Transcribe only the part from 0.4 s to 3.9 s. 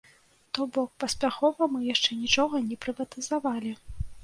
То бок, паспяхова мы яшчэ нічога не прыватызавалі.